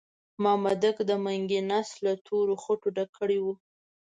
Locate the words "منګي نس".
1.23-1.89